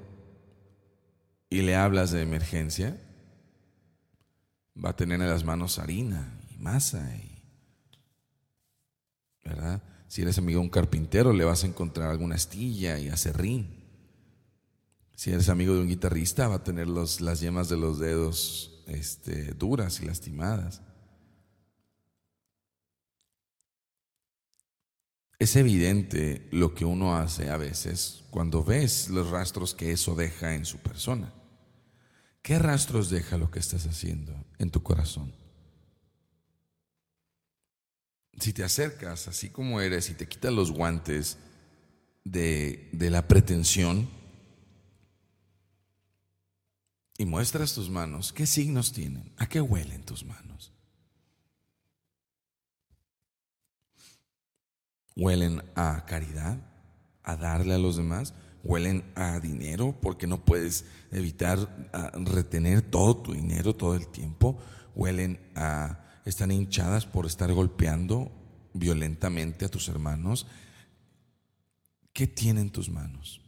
y 1.49 1.61
le 1.61 1.75
hablas 1.75 2.11
de 2.11 2.21
emergencia, 2.21 2.97
va 4.81 4.91
a 4.91 4.95
tener 4.95 5.19
en 5.19 5.29
las 5.29 5.43
manos 5.43 5.79
harina 5.79 6.39
y 6.49 6.57
masa 6.57 7.13
y 7.17 7.43
¿verdad? 9.43 9.83
Si 10.07 10.21
eres 10.21 10.37
amigo 10.37 10.59
de 10.59 10.65
un 10.65 10.71
carpintero, 10.71 11.33
le 11.33 11.43
vas 11.43 11.63
a 11.63 11.67
encontrar 11.67 12.09
alguna 12.09 12.35
astilla 12.35 12.99
y 12.99 13.09
acerrín. 13.09 13.78
Si 15.19 15.31
eres 15.31 15.49
amigo 15.49 15.73
de 15.73 15.81
un 15.81 15.89
guitarrista, 15.89 16.47
va 16.47 16.55
a 16.55 16.63
tener 16.63 16.87
los, 16.87 17.19
las 17.19 17.41
yemas 17.41 17.67
de 17.67 17.75
los 17.75 17.99
dedos 17.99 18.81
este, 18.87 19.51
duras 19.51 19.99
y 19.99 20.05
lastimadas. 20.05 20.81
Es 25.37 25.57
evidente 25.57 26.47
lo 26.51 26.73
que 26.73 26.85
uno 26.85 27.17
hace 27.17 27.49
a 27.49 27.57
veces 27.57 28.23
cuando 28.29 28.63
ves 28.63 29.09
los 29.09 29.29
rastros 29.29 29.75
que 29.75 29.91
eso 29.91 30.15
deja 30.15 30.55
en 30.55 30.63
su 30.63 30.77
persona. 30.77 31.33
¿Qué 32.41 32.57
rastros 32.57 33.09
deja 33.09 33.37
lo 33.37 33.51
que 33.51 33.59
estás 33.59 33.87
haciendo 33.87 34.45
en 34.57 34.71
tu 34.71 34.83
corazón? 34.83 35.35
Si 38.39 38.53
te 38.53 38.63
acercas 38.63 39.27
así 39.27 39.49
como 39.49 39.81
eres 39.81 40.09
y 40.09 40.13
te 40.13 40.29
quitas 40.29 40.53
los 40.53 40.71
guantes 40.71 41.37
de, 42.23 42.89
de 42.93 43.09
la 43.09 43.27
pretensión, 43.27 44.17
y 47.19 47.25
muestras 47.25 47.73
tus 47.73 47.89
manos, 47.89 48.31
¿qué 48.31 48.45
signos 48.45 48.93
tienen? 48.93 49.33
¿A 49.35 49.45
qué 49.45 49.59
huelen 49.59 50.03
tus 50.03 50.23
manos? 50.23 50.71
¿Huelen 55.17 55.61
a 55.75 56.05
caridad? 56.05 56.57
¿A 57.23 57.35
darle 57.35 57.73
a 57.73 57.77
los 57.77 57.97
demás? 57.97 58.33
¿Huelen 58.63 59.03
a 59.15 59.41
dinero? 59.41 59.97
Porque 60.01 60.27
no 60.27 60.45
puedes 60.45 60.85
evitar 61.11 61.89
ah, 61.91 62.09
retener 62.15 62.83
todo 62.83 63.17
tu 63.17 63.33
dinero 63.33 63.75
todo 63.75 63.95
el 63.95 64.07
tiempo. 64.07 64.57
¿Huelen 64.95 65.41
a... 65.55 66.21
están 66.23 66.51
hinchadas 66.51 67.05
por 67.05 67.25
estar 67.25 67.51
golpeando 67.51 68.31
violentamente 68.73 69.65
a 69.65 69.69
tus 69.69 69.89
hermanos? 69.89 70.47
¿Qué 72.13 72.27
tienen 72.27 72.69
tus 72.69 72.89
manos? 72.89 73.41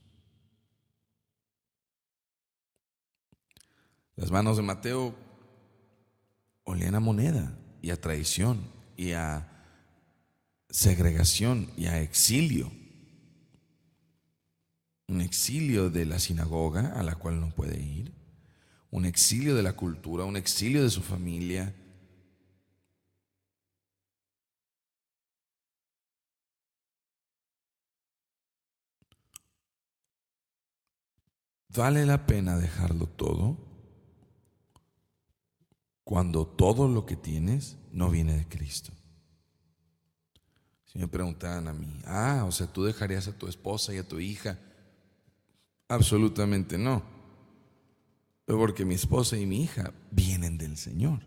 Las 4.22 4.30
manos 4.30 4.56
de 4.56 4.62
Mateo 4.62 5.16
olían 6.64 6.94
a 6.94 7.00
moneda 7.00 7.58
y 7.82 7.90
a 7.90 8.00
traición 8.00 8.72
y 8.96 9.14
a 9.14 9.48
segregación 10.70 11.72
y 11.76 11.88
a 11.88 12.00
exilio. 12.02 12.72
Un 15.08 15.22
exilio 15.22 15.90
de 15.90 16.06
la 16.06 16.20
sinagoga 16.20 17.00
a 17.00 17.02
la 17.02 17.16
cual 17.16 17.42
no 17.42 17.50
puede 17.50 17.82
ir, 17.82 18.14
un 18.92 19.06
exilio 19.06 19.56
de 19.56 19.64
la 19.64 19.74
cultura, 19.74 20.24
un 20.24 20.38
exilio 20.38 20.84
de 20.84 20.92
su 20.92 21.02
familia. 21.02 21.74
¿Vale 31.70 32.06
la 32.06 32.28
pena 32.28 32.56
dejarlo 32.56 33.08
todo 33.08 33.71
cuando 36.12 36.46
todo 36.46 36.90
lo 36.90 37.06
que 37.06 37.16
tienes 37.16 37.78
no 37.94 38.10
viene 38.10 38.36
de 38.36 38.46
Cristo? 38.46 38.92
Si 40.84 41.00
me 41.00 41.08
preguntaban 41.08 41.70
a 41.70 41.74
mí, 41.74 42.02
ah, 42.06 42.44
o 42.46 42.52
sea, 42.52 42.68
tú 42.68 42.84
dejarías 42.84 43.30
a 43.30 43.38
tu 43.38 43.48
esposa 43.48 43.94
y 43.94 43.98
a 43.98 44.06
tu 44.06 44.20
hija. 44.20 44.60
Absolutamente 45.88 46.78
no. 46.78 47.02
Porque 48.46 48.84
mi 48.84 48.96
esposa 48.96 49.38
y 49.38 49.46
mi 49.46 49.64
hija 49.64 49.94
vienen 50.12 50.58
del 50.58 50.76
Señor. 50.76 51.22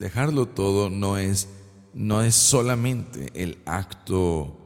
Dejarlo 0.00 0.46
todo 0.46 0.90
no 0.90 1.16
es, 1.16 1.48
no 1.94 2.22
es 2.22 2.34
solamente 2.34 3.30
el 3.40 3.62
acto 3.66 4.56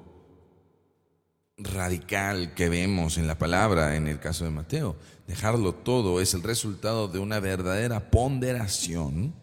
radical 1.58 2.54
que 2.54 2.70
vemos 2.70 3.18
en 3.18 3.26
la 3.26 3.36
palabra 3.36 3.96
en 3.96 4.08
el 4.08 4.18
caso 4.18 4.44
de 4.44 4.50
Mateo. 4.50 4.96
Dejarlo 5.26 5.74
todo 5.74 6.20
es 6.20 6.34
el 6.34 6.42
resultado 6.42 7.08
de 7.08 7.18
una 7.18 7.40
verdadera 7.40 8.10
ponderación 8.10 9.34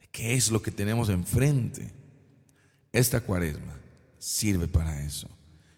de 0.00 0.06
qué 0.08 0.34
es 0.34 0.50
lo 0.50 0.62
que 0.62 0.70
tenemos 0.70 1.08
enfrente. 1.08 1.92
Esta 2.92 3.20
cuaresma 3.20 3.80
sirve 4.18 4.68
para 4.68 5.02
eso, 5.02 5.28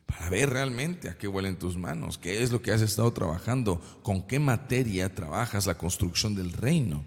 para 0.05 0.29
ver 0.29 0.51
realmente 0.51 1.09
a 1.09 1.17
qué 1.17 1.27
huelen 1.27 1.59
tus 1.59 1.77
manos, 1.77 2.19
qué 2.19 2.43
es 2.43 2.53
lo 2.53 2.61
que 2.61 2.71
has 2.71 2.83
estado 2.83 3.13
trabajando, 3.13 3.81
con 4.03 4.23
qué 4.27 4.39
materia 4.39 5.15
trabajas 5.15 5.67
la 5.67 5.79
construcción 5.79 6.35
del 6.35 6.53
reino. 6.53 7.05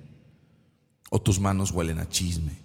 O 1.12 1.22
tus 1.22 1.40
manos 1.40 1.72
huelen 1.72 2.00
a 2.00 2.08
chisme, 2.08 2.58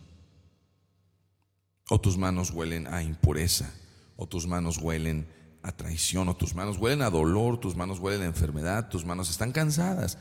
o 1.91 2.01
tus 2.01 2.17
manos 2.17 2.53
huelen 2.53 2.87
a 2.87 3.03
impureza, 3.03 3.71
o 4.17 4.27
tus 4.27 4.47
manos 4.47 4.79
huelen 4.79 5.27
a 5.67 5.73
traición 5.73 6.29
o 6.29 6.37
tus 6.37 6.55
manos 6.55 6.79
huelen 6.79 7.03
a 7.03 7.11
dolor, 7.11 7.59
tus 7.59 7.75
manos 7.75 7.99
huelen 7.99 8.23
a 8.23 8.27
enfermedad, 8.27 8.89
tus 8.89 9.05
manos 9.05 9.29
están 9.29 9.51
cansadas. 9.51 10.17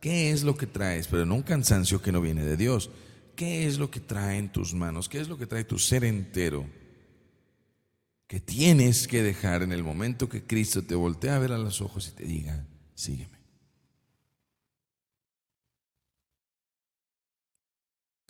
¿Qué 0.00 0.32
es 0.32 0.42
lo 0.42 0.56
que 0.56 0.66
traes? 0.66 1.06
Pero 1.06 1.24
no 1.24 1.36
un 1.36 1.42
cansancio 1.42 2.02
que 2.02 2.10
no 2.10 2.20
viene 2.20 2.44
de 2.44 2.56
Dios. 2.56 2.90
¿Qué 3.36 3.68
es 3.68 3.78
lo 3.78 3.92
que 3.92 4.00
trae 4.00 4.38
en 4.38 4.50
tus 4.50 4.74
manos? 4.74 5.08
¿Qué 5.08 5.20
es 5.20 5.28
lo 5.28 5.38
que 5.38 5.46
trae 5.46 5.62
tu 5.62 5.78
ser 5.78 6.02
entero? 6.02 6.68
Que 8.26 8.40
tienes 8.40 9.06
que 9.06 9.22
dejar 9.22 9.62
en 9.62 9.70
el 9.70 9.84
momento 9.84 10.28
que 10.28 10.44
Cristo 10.44 10.82
te 10.82 10.96
voltea 10.96 11.36
a 11.36 11.38
ver 11.38 11.52
a 11.52 11.58
los 11.58 11.80
ojos 11.80 12.08
y 12.08 12.10
te 12.16 12.24
diga, 12.24 12.66
sígueme. 12.96 13.38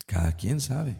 Cada 0.04 0.32
quien 0.32 0.60
sabe. 0.60 0.98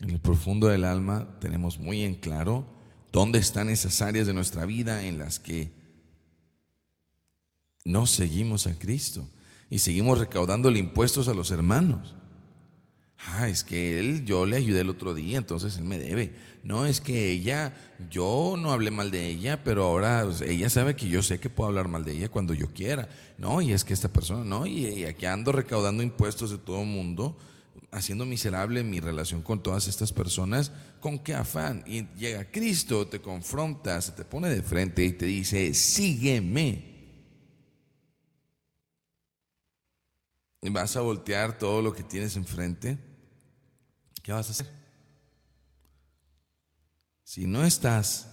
En 0.00 0.10
el 0.10 0.20
profundo 0.20 0.66
del 0.66 0.84
alma 0.84 1.38
tenemos 1.40 1.78
muy 1.78 2.02
en 2.02 2.16
claro 2.16 2.81
¿Dónde 3.12 3.38
están 3.38 3.68
esas 3.68 4.00
áreas 4.00 4.26
de 4.26 4.32
nuestra 4.32 4.64
vida 4.64 5.04
en 5.04 5.18
las 5.18 5.38
que 5.38 5.70
no 7.84 8.06
seguimos 8.06 8.66
a 8.66 8.78
Cristo 8.78 9.28
y 9.68 9.80
seguimos 9.80 10.18
recaudando 10.18 10.70
impuestos 10.70 11.28
a 11.28 11.34
los 11.34 11.50
hermanos? 11.50 12.14
Ah, 13.18 13.48
es 13.48 13.64
que 13.64 14.00
él, 14.00 14.24
yo 14.24 14.46
le 14.46 14.56
ayudé 14.56 14.80
el 14.80 14.88
otro 14.88 15.14
día, 15.14 15.36
entonces 15.36 15.76
él 15.76 15.84
me 15.84 15.98
debe. 15.98 16.34
No, 16.64 16.86
es 16.86 17.02
que 17.02 17.30
ella, 17.30 17.74
yo 18.10 18.56
no 18.58 18.72
hablé 18.72 18.90
mal 18.90 19.10
de 19.10 19.28
ella, 19.28 19.62
pero 19.62 19.84
ahora 19.84 20.24
pues, 20.24 20.40
ella 20.40 20.70
sabe 20.70 20.96
que 20.96 21.08
yo 21.08 21.22
sé 21.22 21.38
que 21.38 21.50
puedo 21.50 21.68
hablar 21.68 21.88
mal 21.88 22.04
de 22.04 22.12
ella 22.12 22.30
cuando 22.30 22.54
yo 22.54 22.72
quiera. 22.72 23.10
No, 23.36 23.60
y 23.60 23.72
es 23.72 23.84
que 23.84 23.92
esta 23.92 24.08
persona, 24.08 24.42
no, 24.42 24.66
y, 24.66 24.86
y 24.86 25.04
aquí 25.04 25.26
ando 25.26 25.52
recaudando 25.52 26.02
impuestos 26.02 26.50
de 26.50 26.58
todo 26.58 26.80
el 26.80 26.88
mundo 26.88 27.36
haciendo 27.92 28.24
miserable 28.24 28.82
mi 28.82 29.00
relación 29.00 29.42
con 29.42 29.62
todas 29.62 29.86
estas 29.86 30.12
personas, 30.12 30.72
¿con 31.00 31.18
qué 31.18 31.34
afán? 31.34 31.84
Y 31.86 32.06
llega 32.14 32.50
Cristo, 32.50 33.06
te 33.06 33.20
confronta, 33.20 34.00
se 34.00 34.12
te 34.12 34.24
pone 34.24 34.48
de 34.48 34.62
frente 34.62 35.04
y 35.04 35.12
te 35.12 35.26
dice, 35.26 35.74
sígueme. 35.74 36.90
Y 40.62 40.70
vas 40.70 40.96
a 40.96 41.00
voltear 41.00 41.58
todo 41.58 41.82
lo 41.82 41.92
que 41.92 42.02
tienes 42.02 42.36
enfrente. 42.36 42.98
¿Qué 44.22 44.32
vas 44.32 44.48
a 44.48 44.52
hacer? 44.52 44.70
Si 47.24 47.46
no 47.46 47.64
estás 47.64 48.28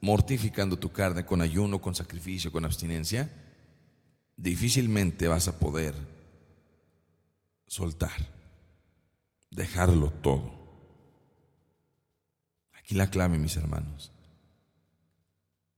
mortificando 0.00 0.78
tu 0.78 0.90
carne 0.90 1.24
con 1.24 1.42
ayuno, 1.42 1.80
con 1.80 1.94
sacrificio, 1.94 2.50
con 2.50 2.64
abstinencia, 2.64 3.30
difícilmente 4.36 5.28
vas 5.28 5.48
a 5.48 5.58
poder 5.58 5.94
soltar 7.66 8.35
dejarlo 9.50 10.10
todo. 10.10 10.52
Aquí 12.72 12.94
la 12.94 13.10
clave, 13.10 13.38
mis 13.38 13.56
hermanos, 13.56 14.12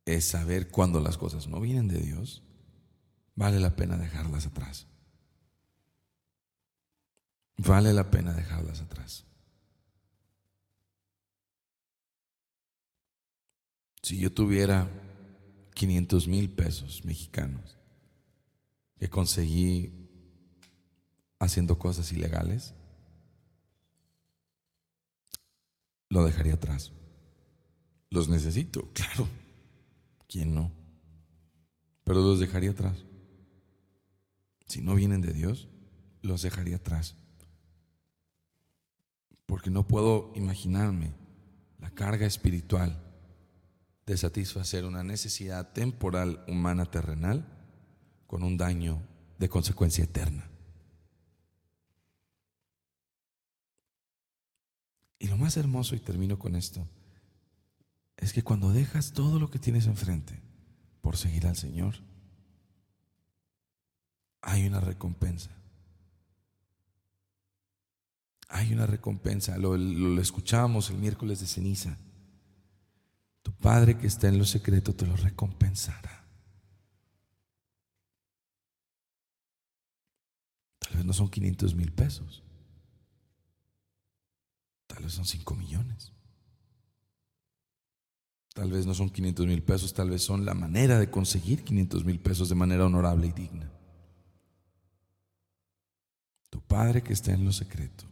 es 0.04 0.26
saber 0.26 0.68
cuando 0.68 1.00
las 1.00 1.18
cosas 1.18 1.46
no 1.48 1.60
vienen 1.60 1.88
de 1.88 2.00
Dios, 2.00 2.42
vale 3.34 3.60
la 3.60 3.76
pena 3.76 3.96
dejarlas 3.96 4.46
atrás. 4.46 4.86
Vale 7.56 7.92
la 7.92 8.10
pena 8.10 8.32
dejarlas 8.32 8.80
atrás. 8.80 9.24
Si 14.02 14.18
yo 14.18 14.32
tuviera 14.32 14.88
500 15.74 16.28
mil 16.28 16.50
pesos 16.50 17.04
mexicanos 17.04 17.76
que 18.98 19.10
conseguí 19.10 19.92
haciendo 21.38 21.78
cosas 21.78 22.10
ilegales, 22.12 22.74
lo 26.08 26.24
dejaría 26.24 26.54
atrás. 26.54 26.92
Los 28.10 28.28
necesito, 28.28 28.90
claro. 28.94 29.28
¿Quién 30.28 30.54
no? 30.54 30.70
Pero 32.04 32.20
los 32.20 32.40
dejaría 32.40 32.70
atrás. 32.70 33.04
Si 34.66 34.82
no 34.82 34.94
vienen 34.94 35.20
de 35.20 35.32
Dios, 35.32 35.68
los 36.22 36.42
dejaría 36.42 36.76
atrás. 36.76 37.14
Porque 39.46 39.70
no 39.70 39.86
puedo 39.86 40.32
imaginarme 40.34 41.14
la 41.78 41.90
carga 41.90 42.26
espiritual 42.26 43.02
de 44.04 44.16
satisfacer 44.16 44.84
una 44.84 45.02
necesidad 45.02 45.72
temporal 45.72 46.44
humana 46.48 46.86
terrenal 46.86 47.46
con 48.26 48.42
un 48.42 48.56
daño 48.56 49.02
de 49.38 49.48
consecuencia 49.48 50.04
eterna. 50.04 50.48
Y 55.18 55.26
lo 55.26 55.36
más 55.36 55.56
hermoso, 55.56 55.96
y 55.96 56.00
termino 56.00 56.38
con 56.38 56.54
esto, 56.54 56.86
es 58.16 58.32
que 58.32 58.42
cuando 58.42 58.72
dejas 58.72 59.12
todo 59.12 59.38
lo 59.38 59.50
que 59.50 59.58
tienes 59.58 59.86
enfrente 59.86 60.40
por 61.00 61.16
seguir 61.16 61.46
al 61.46 61.56
Señor, 61.56 61.96
hay 64.42 64.66
una 64.66 64.80
recompensa. 64.80 65.50
Hay 68.48 68.72
una 68.72 68.86
recompensa. 68.86 69.58
Lo, 69.58 69.76
lo, 69.76 70.20
escuchábamos 70.20 70.90
el 70.90 70.98
miércoles 70.98 71.40
de 71.40 71.46
ceniza. 71.46 71.98
Tu 73.42 73.52
Padre 73.52 73.98
que 73.98 74.06
está 74.06 74.28
en 74.28 74.38
lo 74.38 74.44
secreto 74.44 74.94
te 74.94 75.06
lo 75.06 75.16
recompensará. 75.16 76.26
Tal 80.78 80.96
vez 80.96 81.04
no 81.04 81.12
son 81.12 81.28
500 81.28 81.74
mil 81.74 81.92
pesos. 81.92 82.42
Tal 84.98 85.04
vez 85.04 85.14
son 85.14 85.26
5 85.26 85.54
millones. 85.54 86.12
Tal 88.52 88.72
vez 88.72 88.84
no 88.84 88.94
son 88.94 89.10
500 89.10 89.46
mil 89.46 89.62
pesos, 89.62 89.94
tal 89.94 90.10
vez 90.10 90.24
son 90.24 90.44
la 90.44 90.54
manera 90.54 90.98
de 90.98 91.08
conseguir 91.08 91.62
500 91.62 92.04
mil 92.04 92.18
pesos 92.18 92.48
de 92.48 92.56
manera 92.56 92.84
honorable 92.84 93.28
y 93.28 93.30
digna. 93.30 93.70
Tu 96.50 96.60
Padre 96.62 97.04
que 97.04 97.12
está 97.12 97.30
en 97.32 97.44
lo 97.44 97.52
secreto. 97.52 98.06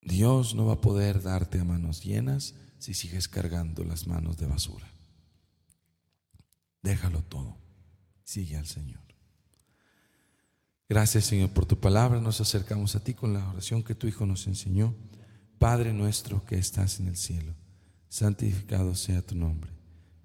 Dios 0.00 0.54
no 0.54 0.64
va 0.64 0.74
a 0.74 0.80
poder 0.80 1.20
darte 1.20 1.60
a 1.60 1.64
manos 1.64 2.02
llenas 2.02 2.54
si 2.78 2.94
sigues 2.94 3.28
cargando 3.28 3.84
las 3.84 4.06
manos 4.06 4.38
de 4.38 4.46
basura. 4.46 4.90
Déjalo 6.80 7.22
todo. 7.24 7.58
Sigue 8.24 8.56
al 8.56 8.66
Señor. 8.66 9.07
Gracias 10.88 11.26
Señor 11.26 11.50
por 11.50 11.66
tu 11.66 11.78
palabra. 11.78 12.18
Nos 12.18 12.40
acercamos 12.40 12.96
a 12.96 13.04
ti 13.04 13.12
con 13.12 13.34
la 13.34 13.46
oración 13.50 13.82
que 13.82 13.94
tu 13.94 14.06
Hijo 14.06 14.24
nos 14.24 14.46
enseñó. 14.46 14.94
Padre 15.58 15.92
nuestro 15.92 16.44
que 16.46 16.56
estás 16.56 16.98
en 16.98 17.08
el 17.08 17.16
cielo, 17.16 17.52
santificado 18.08 18.94
sea 18.94 19.20
tu 19.20 19.34
nombre. 19.34 19.70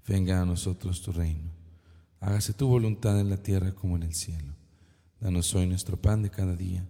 Venga 0.08 0.42
a 0.42 0.46
nosotros 0.46 1.02
tu 1.02 1.12
reino. 1.12 1.52
Hágase 2.22 2.54
tu 2.54 2.68
voluntad 2.68 3.20
en 3.20 3.30
la 3.30 3.38
tierra 3.38 3.74
como 3.74 3.98
en 3.98 4.04
el 4.04 4.14
cielo. 4.14 4.54
Danos 5.20 5.54
hoy 5.54 5.68
nuestro 5.68 6.02
pan 6.02 6.22
de 6.22 6.30
cada 6.30 6.56
día. 6.56 6.88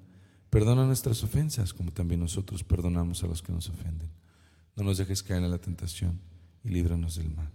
Perdona 0.51 0.85
nuestras 0.85 1.23
ofensas 1.23 1.73
como 1.73 1.91
también 1.91 2.19
nosotros 2.19 2.63
perdonamos 2.63 3.23
a 3.23 3.27
los 3.27 3.41
que 3.41 3.53
nos 3.53 3.69
ofenden. 3.69 4.11
No 4.75 4.83
nos 4.83 4.99
dejes 4.99 5.23
caer 5.23 5.43
en 5.43 5.49
la 5.49 5.57
tentación 5.57 6.19
y 6.63 6.69
líbranos 6.69 7.15
del 7.15 7.31
mal. 7.31 7.49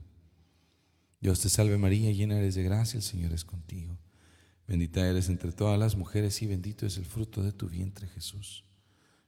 Dios 1.20 1.40
te 1.40 1.48
salve 1.48 1.78
María, 1.78 2.10
llena 2.10 2.38
eres 2.38 2.56
de 2.56 2.64
gracia, 2.64 2.96
el 2.96 3.04
Señor 3.04 3.32
es 3.32 3.44
contigo. 3.44 3.96
Bendita 4.68 5.08
eres 5.08 5.30
entre 5.30 5.50
todas 5.50 5.78
las 5.78 5.96
mujeres 5.96 6.42
y 6.42 6.46
bendito 6.46 6.84
es 6.84 6.98
el 6.98 7.06
fruto 7.06 7.42
de 7.42 7.52
tu 7.52 7.68
vientre 7.68 8.06
Jesús. 8.06 8.64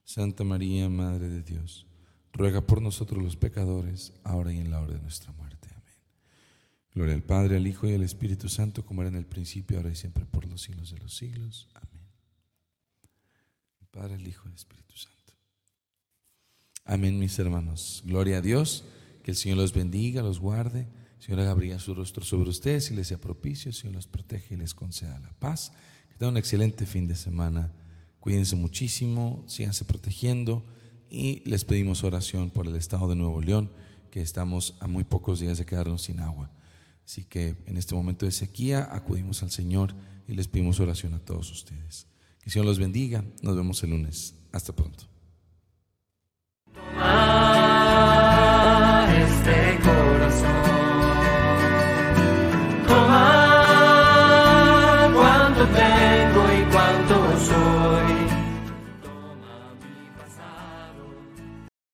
Santa 0.04 0.44
María, 0.44 0.88
Madre 0.90 1.28
de 1.30 1.42
Dios, 1.42 1.86
ruega 2.32 2.60
por 2.60 2.82
nosotros 2.82 3.22
los 3.22 3.36
pecadores, 3.36 4.12
ahora 4.22 4.52
y 4.52 4.58
en 4.58 4.70
la 4.70 4.80
hora 4.80 4.94
de 4.94 5.00
nuestra 5.00 5.32
muerte. 5.32 5.68
Amén. 5.72 5.94
Gloria 6.94 7.14
al 7.14 7.22
Padre, 7.22 7.56
al 7.56 7.66
Hijo 7.66 7.88
y 7.88 7.94
al 7.94 8.02
Espíritu 8.02 8.50
Santo, 8.50 8.84
como 8.84 9.00
era 9.00 9.08
en 9.08 9.16
el 9.16 9.24
principio, 9.24 9.78
ahora 9.78 9.90
y 9.90 9.96
siempre, 9.96 10.26
por 10.26 10.46
los 10.46 10.60
siglos 10.60 10.90
de 10.90 10.98
los 10.98 11.16
siglos. 11.16 11.68
Amén. 11.72 12.06
Padre, 13.90 14.16
el 14.16 14.28
Hijo 14.28 14.46
y 14.46 14.50
el 14.50 14.56
Espíritu 14.56 14.94
Santo. 14.94 15.34
Amén, 16.84 17.18
mis 17.18 17.38
hermanos. 17.38 18.02
Gloria 18.04 18.38
a 18.38 18.42
Dios. 18.42 18.84
Que 19.22 19.32
el 19.32 19.36
Señor 19.36 19.58
los 19.58 19.72
bendiga, 19.72 20.22
los 20.22 20.38
guarde. 20.38 20.88
Señor 21.20 21.54
brillar 21.54 21.80
su 21.80 21.94
rostro 21.94 22.24
sobre 22.24 22.48
ustedes 22.48 22.90
y 22.90 22.94
les 22.94 23.08
sea 23.08 23.18
propicio. 23.18 23.72
Señor 23.72 23.94
los 23.94 24.06
protege 24.06 24.54
y 24.54 24.56
les 24.56 24.74
conceda 24.74 25.18
la 25.20 25.32
paz. 25.34 25.72
Que 26.08 26.16
tengan 26.16 26.34
un 26.34 26.38
excelente 26.38 26.86
fin 26.86 27.06
de 27.06 27.14
semana. 27.14 27.72
Cuídense 28.18 28.56
muchísimo, 28.56 29.44
síganse 29.46 29.84
protegiendo 29.84 30.64
y 31.10 31.42
les 31.48 31.64
pedimos 31.64 32.04
oración 32.04 32.50
por 32.50 32.66
el 32.66 32.76
estado 32.76 33.08
de 33.08 33.16
Nuevo 33.16 33.40
León, 33.40 33.70
que 34.10 34.20
estamos 34.22 34.76
a 34.80 34.86
muy 34.86 35.04
pocos 35.04 35.40
días 35.40 35.58
de 35.58 35.66
quedarnos 35.66 36.02
sin 36.02 36.20
agua. 36.20 36.50
Así 37.04 37.24
que 37.24 37.56
en 37.66 37.76
este 37.76 37.94
momento 37.94 38.24
de 38.24 38.32
sequía 38.32 38.88
acudimos 38.90 39.42
al 39.42 39.50
Señor 39.50 39.94
y 40.26 40.34
les 40.34 40.48
pedimos 40.48 40.80
oración 40.80 41.14
a 41.14 41.18
todos 41.18 41.50
ustedes. 41.50 42.06
Que 42.38 42.46
el 42.46 42.52
Señor 42.52 42.66
los 42.66 42.78
bendiga. 42.78 43.24
Nos 43.42 43.56
vemos 43.56 43.82
el 43.82 43.90
lunes. 43.90 44.34
Hasta 44.52 44.74
pronto. 44.74 45.04